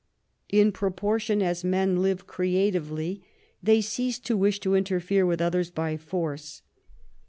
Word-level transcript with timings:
In 0.49 0.71
proportion 0.71 1.43
as 1.43 1.63
men 1.63 2.01
live 2.01 2.25
creatively, 2.25 3.21
they 3.61 3.81
cease 3.81 4.17
to 4.17 4.35
wish 4.35 4.59
to 4.61 4.73
interfere 4.73 5.27
with 5.27 5.41
others 5.41 5.69
by 5.69 5.95
force. 5.95 6.63